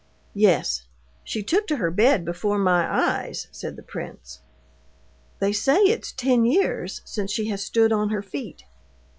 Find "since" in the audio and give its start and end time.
7.05-7.31